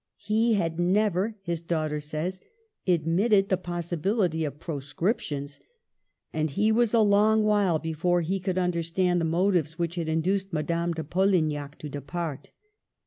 He 0.17 0.55
had 0.55 0.79
never, 0.79 1.35
his 1.43 1.61
daughter 1.61 1.99
says, 1.99 2.41
admitted 2.87 3.49
the 3.49 3.55
possi 3.57 3.99
bility 4.01 4.47
of 4.47 4.59
proscriptions, 4.59 5.59
and 6.33 6.49
he 6.49 6.71
was 6.71 6.95
a 6.95 7.01
long 7.01 7.43
while 7.43 7.77
before 7.77 8.21
he 8.21 8.39
could 8.39 8.57
understand 8.57 9.21
the 9.21 9.25
motives 9.25 9.77
which 9.77 9.93
had 9.93 10.09
induced 10.09 10.51
Madame 10.51 10.93
de 10.95 11.03
Polignac 11.03 11.77
to 11.77 11.87
depart. 11.87 12.49